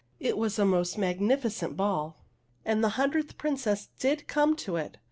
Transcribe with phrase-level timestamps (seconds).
[0.19, 2.17] It was a most magnificent ball;
[2.65, 4.97] and the hundredth Princess did come to it.